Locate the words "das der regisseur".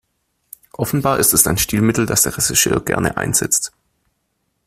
2.07-2.83